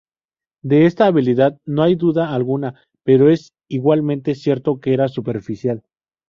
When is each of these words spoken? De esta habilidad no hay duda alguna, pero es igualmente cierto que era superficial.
De 0.63 0.87
esta 0.87 1.05
habilidad 1.05 1.59
no 1.67 1.83
hay 1.83 1.93
duda 1.93 2.33
alguna, 2.33 2.73
pero 3.03 3.29
es 3.29 3.51
igualmente 3.67 4.33
cierto 4.33 4.79
que 4.79 4.95
era 4.95 5.07
superficial. 5.07 5.83